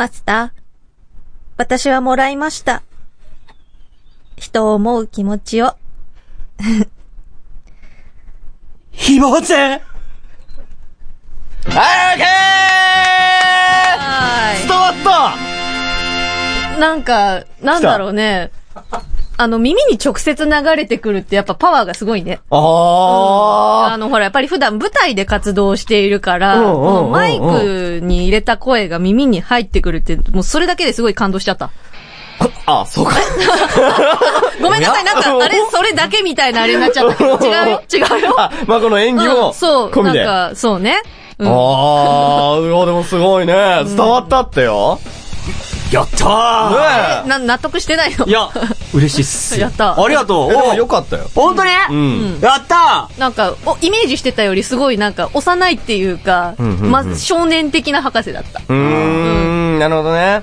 [0.03, 0.51] マスター、
[1.57, 2.83] 私はもらいました。
[4.37, 5.77] 人を思う気持ちを。
[8.91, 9.75] ひぼうちはい、オ
[11.71, 14.95] ッケー伝わっ
[16.75, 18.51] たなんか、なんだろうね。
[19.43, 22.41] あの、耳に直接流れてくるってやっぱパワーがすごいね。
[22.51, 31.71] ああの、ほら、やっぱり普段舞台で活動しているから、うんうんうんうんこのマイクに入れた声が耳に入ってくるって、もうそれだけですごい感動しちゃった。
[32.39, 33.17] ーあ、そうか。
[34.63, 38.35] ごめんなさい、なんか、あれ、それだけみたいなあれになっちゃったけど、違うよ違うよ。
[38.39, 40.03] あ、まあ、この演技うも、んそう。
[40.03, 41.03] なんか、そうね。
[41.39, 43.55] うんああ、でもすごいね。
[43.85, 45.01] 伝わったってよ。
[45.93, 48.49] やったーねな、納得してないのいや、
[48.95, 49.61] 嬉しいっす。
[49.61, 50.71] やったありがとう。
[50.71, 51.25] およかったよ。
[51.35, 51.71] 本当に？
[51.91, 52.39] うん。
[52.41, 58.61] やったなんか、お、イメージしてたよりすごいなんか、幼いっていうか、うんうんうんま、少年的な博士だった。
[58.61, 60.43] うーん、なるほどね。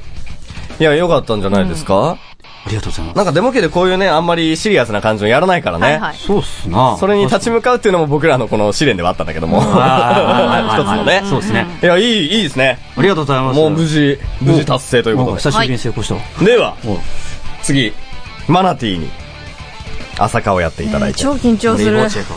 [0.80, 2.18] いや、よかったんじゃないですか？
[2.65, 3.17] ありがとうございます。
[3.17, 5.86] なんかデモ系でこういうね、あんまりシリアスな感じのやらないからね。
[5.86, 6.17] はいはい。
[6.17, 9.62] そうっすなそれに立ち向かうっていうのも僕らのこの試練ではあったんだけども。
[9.63, 11.24] 一つのね。
[11.30, 11.67] そうですね。
[11.82, 12.80] いや、いい、いいですね。
[12.98, 13.60] ありがとうございます。
[13.60, 15.38] もう無事、無事達成ということで。
[15.38, 16.22] 久しぶりに成功したわ。
[16.41, 16.76] では
[17.63, 17.93] 次、
[18.48, 19.10] マナティーに、
[20.17, 21.19] 朝顔をやっていただいて。
[21.19, 22.10] 超緊張する俺イボー。
[22.10, 22.34] チェか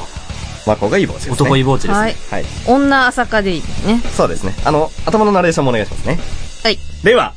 [0.67, 1.33] マコがいい帽子ですね。
[1.33, 2.31] 男イボーチェですね。
[2.31, 2.43] はい。
[2.45, 2.51] はい。
[2.69, 4.01] 女朝霞でいいね。
[4.17, 4.55] そうですね。
[4.65, 6.19] あの、頭のナレーションもお願いしますね。
[6.63, 6.79] はい。
[7.03, 7.35] では、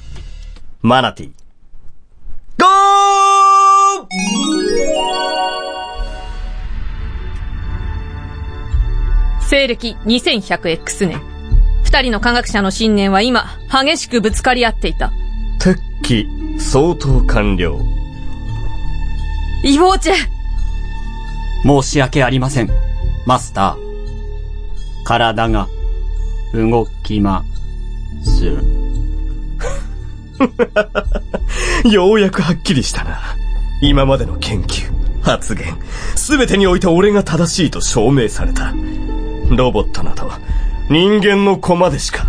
[0.82, 1.45] マナティー
[9.56, 11.22] 西暦 2100X 年。
[11.84, 15.14] 二人の科学者の信念は今、激しくぶつかり合っていた。
[15.60, 16.28] 鉄器、
[16.60, 17.80] 相当完了。
[19.64, 20.14] イボーチェ
[21.64, 22.70] 申し訳ありません。
[23.26, 25.06] マスター。
[25.06, 25.70] 体が、
[26.54, 27.46] 動きま
[28.24, 28.46] す。
[31.90, 33.22] ようやくはっきりしたな。
[33.82, 34.92] 今までの研究、
[35.22, 35.78] 発言、
[36.18, 38.74] すべてにおいて俺が正しいと証明された。
[39.56, 40.30] ロボットなど、
[40.90, 42.26] 人間の駒でしか、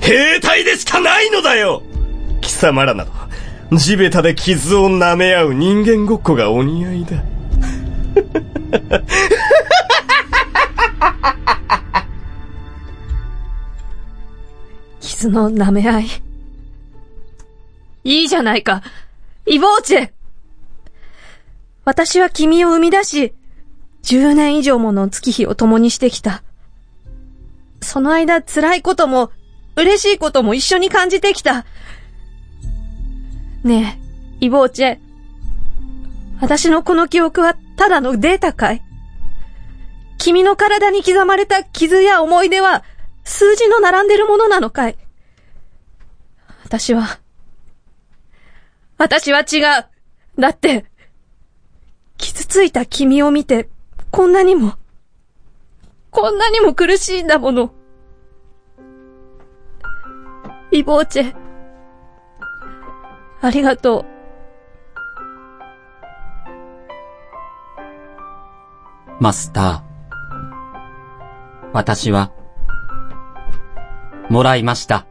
[0.00, 1.82] 兵隊でしかないのだよ
[2.40, 3.12] 貴様らなど、
[3.76, 7.22] 地べたで傷を舐め合う人間ごっこがお似合いだ。
[15.00, 16.06] 傷の舐め合い。
[18.04, 18.82] いいじゃないか。
[19.46, 20.10] イボーチェ
[21.84, 23.34] 私は君を生み出し、
[24.02, 26.42] 10年以上もの月日を共にしてきた。
[27.82, 29.30] その間辛いことも、
[29.76, 31.64] 嬉しいことも一緒に感じてきた。
[33.62, 33.98] ね
[34.40, 34.98] え、イボーチェ。
[36.40, 38.82] 私のこの記憶はただのデータかい？
[40.18, 42.84] 君の体に刻まれた傷や思い出は、
[43.24, 44.96] 数字の並んでるものなのかい？
[46.64, 47.18] 私は、
[48.96, 50.40] 私は違う。
[50.40, 50.84] だって、
[52.16, 53.68] 傷ついた君を見て、
[54.10, 54.74] こんなにも、
[56.10, 57.72] こんなにも苦しいんだもの。
[60.70, 61.34] イボーチェ、
[63.40, 64.04] ありがとう。
[69.20, 69.88] マスター。
[71.72, 72.32] 私は、
[74.30, 75.06] もらいました。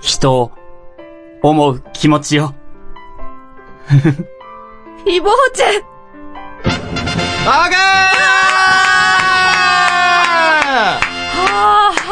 [0.00, 0.52] 人を、
[1.42, 2.52] 思う気持ちを。
[5.06, 6.87] イボーチェ
[7.50, 7.78] あはが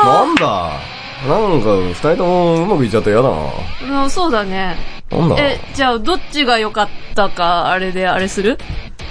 [0.03, 0.81] ーなんだ
[1.29, 4.05] なんか、二人ともうまくいっちゃって嫌だな。
[4.05, 4.77] あ、そうだね。
[5.11, 8.57] なんだえ、じゃあ、どっちが良かったか、あれであれする？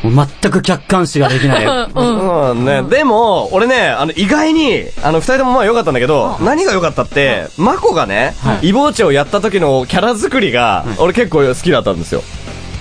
[0.04, 1.66] 全く客観視ができない。
[1.66, 1.70] う
[2.04, 2.50] ん。
[2.52, 12.24] うんね、でも、俺ね、あの、意外に、あの、二人ともまあ良かったんだけど、何が良かったって、マコがね、イボーチをやった時のキャラ作りが、俺結構好きだったんですよ。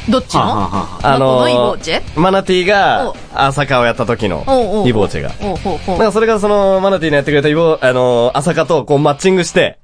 [0.08, 0.40] どっちの？
[0.40, 1.92] はあのマコのイボーチ？
[1.92, 4.44] ェマナティがお、朝香をやった時の
[4.86, 5.30] イボーチェが。
[5.30, 9.78] なんかそれがその、マナティのやってくれたイボ、あの、朝香とこうマッチングして、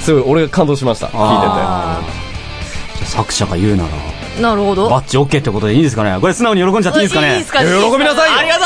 [0.00, 1.08] すごい俺が感動しました。
[1.08, 2.00] 聞いあ
[2.96, 4.88] じゃあ作者が言うなら、ーなるほど。
[4.88, 6.18] バッチ OK ってことでいいんですかね？
[6.20, 7.34] これ素直に喜んじゃっていいですかね？
[7.34, 7.58] いいですか？
[7.60, 8.38] 喜びなさいよ。
[8.38, 8.64] ありがとう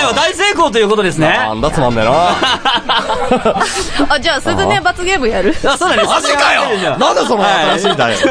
[0.00, 1.18] 回は大成功ということです。
[1.18, 1.28] ね。
[1.28, 2.10] なんだつまんねえな。
[4.14, 5.54] あ、じゃあ、すずね罰ゲームやる？
[5.66, 6.10] あ、 そうなんです。
[6.10, 6.62] マジかよ
[6.98, 8.16] なんだその新しいだよ。
[8.18, 8.28] ち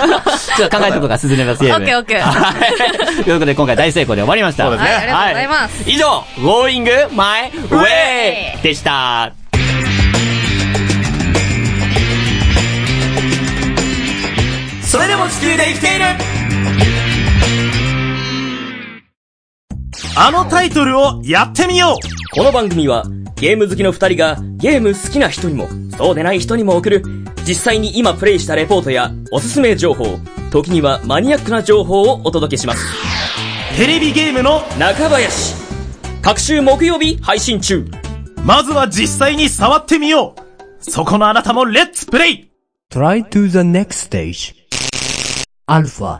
[0.63, 1.77] ょっと考えとこうか、鈴音バスゲーム。
[1.77, 2.53] オッケーオッケーは
[3.21, 3.23] い。
[3.23, 4.63] ということで今回大成功で終わりました。
[4.65, 5.83] そうですねはい、ありがとうございます。
[5.85, 9.31] 以上、Going My Way でした。
[14.83, 16.05] それでも地球で生きている
[20.21, 22.35] あのタイトルをやってみよう。
[22.35, 23.05] この番組は
[23.37, 27.03] ゲーム好きの二人がゲーム好きな人にもそうでない人にも送る
[27.47, 30.19] 実際に今プレイしたレポートやおすすめ情報
[30.51, 32.85] 時にはマニアックな情報をお届けします。
[33.77, 35.55] テレビゲームの中林
[36.21, 37.89] 各週木曜日配信中。
[38.43, 40.91] まずは実際に触ってみよう。
[40.91, 42.51] そこのあなたもレッツプレイ。
[42.91, 44.53] Try to the next stage.
[45.65, 46.19] Alpha.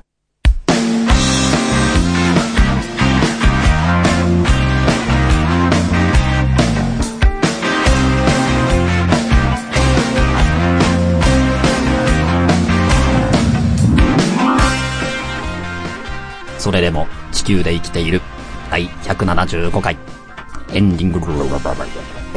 [16.70, 18.22] それでも地球で生きている。
[18.70, 19.98] 第175回。
[20.72, 21.20] エンディング。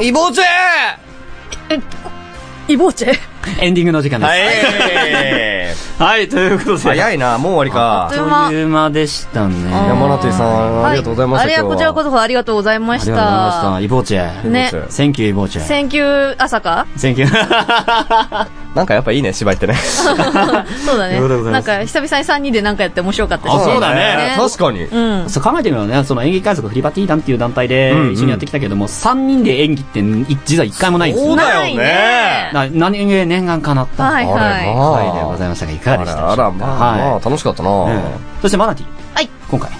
[0.03, 0.45] イボーチェ
[2.67, 3.13] イボーチェ
[3.59, 4.29] エンディングの時間です。
[4.29, 5.52] はい。
[5.99, 6.83] はい、ということで。
[6.83, 8.07] 早いな、もう終わりか。
[8.11, 9.71] という間あっという間でしたね。
[9.71, 11.43] 山名ティさん、ありがとうございました。
[11.43, 13.71] あれはこちらこそありがとうございましありがとうございました。
[13.71, 13.79] た。
[13.81, 14.49] イボーチェ。
[14.49, 14.71] ね。
[14.89, 15.61] センキューイボーチェ。
[15.61, 16.87] センキュー朝か？
[16.95, 18.47] センキュー。
[18.75, 19.75] なんかやっぱいいね、芝居ってね。
[19.77, 20.17] そう
[20.97, 21.19] だね。
[21.51, 23.51] なんか久々に3人でなんかやって面白かったし。
[23.55, 24.83] あそうだね確かに。
[24.83, 25.29] うん。
[25.29, 31.29] そう考えてみればね、その演劇海賊フリバティ団っていう団体で一緒にやってきたけども、3人で演技ってい実は1回もないんですよ。
[31.29, 32.49] そうだよないね。
[32.53, 34.33] な何気念願叶ったはいは
[34.97, 37.73] 回でございましたが、いかがでしたでしょうかあら、まあ、まはあ、楽しかったな、い。
[37.89, 38.01] ええ
[38.41, 38.85] そしてマナティ。
[39.15, 39.29] はい。
[39.49, 39.71] 今回、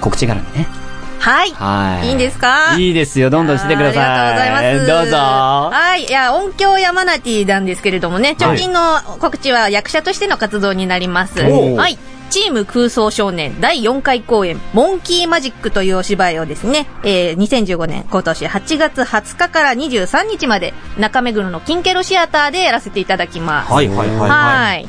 [0.00, 0.68] 告知があるんでね。
[0.80, 0.84] い。
[1.24, 1.50] はい。
[1.52, 2.08] はい。
[2.08, 2.74] いいんですか？
[2.76, 3.30] いいですよ。
[3.30, 4.04] どんどんしてください。
[4.04, 4.86] ありがとうございます。
[4.86, 5.16] どうぞ。
[5.16, 6.04] はい。
[6.04, 11.42] いや、音響やマナティなんですけれどもね、直近の告知は役者としての活動になります。
[11.42, 11.98] おうはい。
[12.30, 23.72] チーム空想少年第4回公演、モンキーマジックというお芝居をですね、えー、2015年今年8月20日から23日まで、中目黒のキンケロシアターでやらせていただきます。
[23.72, 24.88] はいはいはいはい。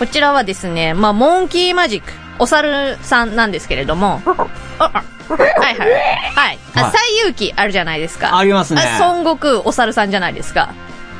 [0.00, 0.08] はい。
[0.08, 4.20] こちらはですね、まあ、モンキーマジック、お猿さんなんですけれども、
[5.28, 5.76] はいはい。
[5.78, 6.58] はい。
[6.74, 8.36] あ、はい西遊記あるじゃないですか。
[8.36, 10.70] ありますねあ孫悟空、お猿さんじゃないですか。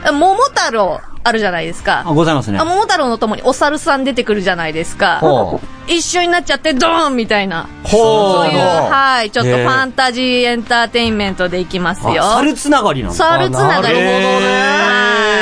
[0.04, 2.02] あ桃太郎、あるじゃないですか。
[2.06, 2.64] あ、ございますねあ。
[2.64, 5.18] 桃太郎のともにお猿さん出てくるじゃないですか。
[5.20, 5.60] ほ
[5.90, 7.68] 一緒になっちゃってドーンみたいな。
[7.84, 12.22] ほそういう、はい、ちょっとファンタジーエンターテインメントでいきますよ。
[12.24, 13.16] あ猿つながりなんだ。
[13.16, 13.82] 猿つながり。
[13.82, 14.90] なるほどね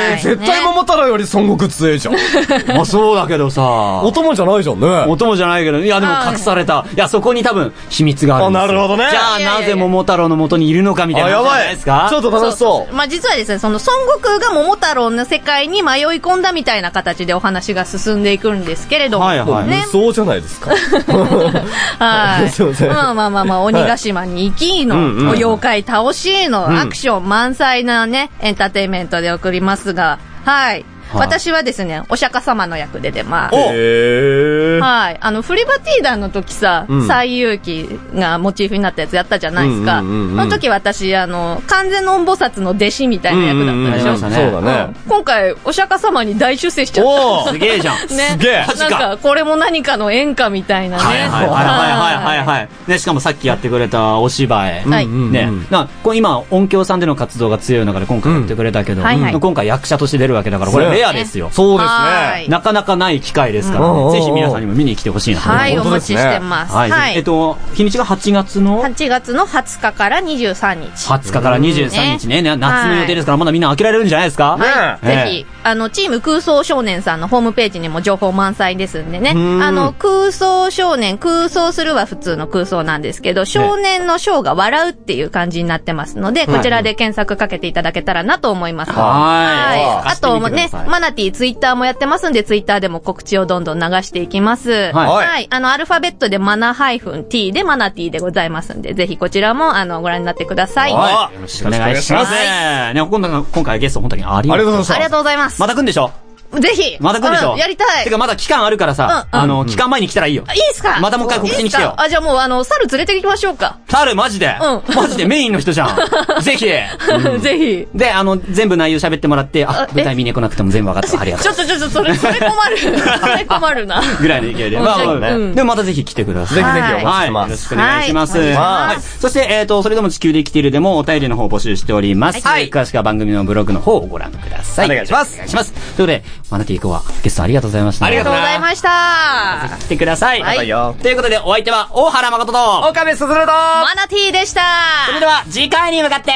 [0.09, 2.15] はい絶対桃太郎より孫悟空強いじゃん。
[2.75, 3.61] まあそうだけどさ。
[4.03, 5.05] お供じゃないじゃんね。
[5.07, 6.83] お供じゃないけど、いやでも隠された。
[6.93, 8.65] いや、そこに多分秘密があるんですよ。
[8.65, 11.59] あなるほどねじゃあなぜ桃太郎の元にいるのかみたいなあ、や話じゃばい。
[11.59, 12.07] ないですか？
[12.09, 12.93] ちょっと楽しそう。
[12.95, 19.25] まあ実はですね、その孫悟空が桃太郎の世界に迷い込んだみたいな形でお話が進んでいくんですけれども。
[19.25, 19.85] はいはいね。
[19.91, 20.71] そうじゃないですか？
[21.99, 22.49] はい。
[22.93, 30.85] まあまあまあまあ、鬼ヶ島に行きの、うんうん妖怪倒しの、アクション満載なね、エンターテインメントで送りますが、はい。
[31.13, 33.55] 私はですね、お釈迦様の役で出ます。
[33.55, 34.79] へー。
[35.09, 35.17] はい。
[35.21, 39.99] あの、フリバティーダンの時さ、うん西遊記がモチーフになったやつやったじゃないですか。
[40.01, 44.11] うんうんうんうんその時私、あの、完全の音菩薩の弟子みたいな役だったでしょ。
[44.11, 44.93] うんうんうんそうだね。
[45.07, 47.09] 今回、お釈迦様に大出世しちゃった。
[47.09, 47.95] おー すげえじゃん。
[48.15, 48.29] ね。
[48.31, 51.03] すげえなんか、これも何かの演歌みたいなね。
[51.03, 52.69] はいはいはいはいはいはいはい。
[52.87, 54.83] ね、しかもさっきやってくれたお芝居。
[54.85, 61.49] はいね、な今、音響さんでの活動が強い中で今回やってくれたけど、うんはいはい今回役者として出るわけだから、これレアですよ。
[61.51, 61.89] そうですね。
[61.89, 66.75] はいなかなかない機会ですからうんね、ぜひ皆さんにも見に来てほしいなとはい、お待ちしてます。
[66.75, 66.91] はい。
[66.91, 67.15] はい。
[67.15, 71.07] えっと、日にちが8月の？8月の20日から23日。
[71.07, 74.57] 20日から23日ね、ね夏の予定ですから、まだみんな開けられるんじゃないですか？
[74.57, 75.05] はい。
[75.05, 79.33] ねぜひ、あの、チーム空想少年さんのホームページにも情報満載ですんでね。
[79.33, 88.91] んあの、空想少年、空想するは普通の空想なんですけど、少年の少が笑うっていう感じになってますので、こちらで検索かけていただけたらなと思います。
[88.91, 94.88] はいあとねマナティツイッターもやってますんで、ツイッターでも告知をどんどん流していきます。
[94.93, 95.47] はいはい。
[95.49, 100.93] あの、アルファベットでマナハイフン t でマナティでございますんで、ぜひこちらも、あの、ご覧になってください。
[100.93, 101.35] はい。
[101.35, 102.31] よろしくお願いします。
[102.31, 104.93] ね、今回今回ゲスト本当にありがとうございます。
[104.93, 105.61] ありがとうございます。
[105.61, 106.11] また来んでしょ？
[106.59, 106.97] ぜひ。
[106.99, 107.53] また来んでしょ？
[107.53, 108.03] うんやりたい。
[108.03, 110.43] てかまだ期間あるからさ、うんうんあの、期間前に来たらいいよ。
[110.47, 110.99] いいっすか？
[110.99, 113.77] またもう一回告知に来てよあ、じゃあもう、あの、猿連れて行きましょうか。
[113.87, 115.95] タルマジで、うんマジでメインの人じゃん。
[116.41, 116.65] ぜひ。
[117.41, 117.87] ぜひ。
[117.93, 121.21] で、あの、全部内容喋ってもらって、あ舞台見に来なくても全部分かったわ。
[121.23, 121.53] ありがとう。
[121.53, 122.77] ちょっとちょっと、それ、それ困る。
[122.77, 124.01] それ困るな。
[124.19, 124.79] ぐらいの勢いで。
[124.79, 126.55] まあ、まあうんでもまたぜひ来てください。
[126.57, 127.23] ぜひぜひお待ちはい。
[127.23, 127.49] してます。
[127.49, 128.37] よろしくお願いします。
[128.39, 129.01] はいはい。
[129.19, 132.45] そして、えっ、と、それでも地球で生きているでもお便りの方を募集しております。
[132.47, 134.85] はい詳しくは番組のブログの方をご覧ください。
[134.85, 135.71] お願いしますお願いします。
[135.73, 138.05] ということで、マナティーコア、ゲストありがとうございました。
[138.05, 139.77] ありがとうございました。
[139.81, 140.41] 来てください。
[140.41, 140.95] はいよ。
[140.99, 144.61] ということで、お相手は、大原誠と、岡部すずると、マナティーでした。
[145.07, 146.31] それでは、次回に向かって、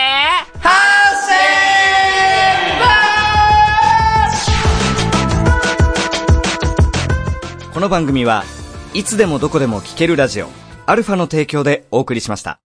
[7.74, 8.44] この番組は
[8.94, 10.48] いつでもどこでも聞けるラジオ
[10.86, 12.60] アルファの提供でお送りしました。